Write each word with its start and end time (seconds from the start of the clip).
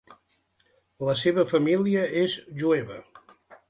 La 1.09 1.15
seva 1.25 1.45
família 1.53 2.09
és 2.27 2.39
jueva. 2.65 3.03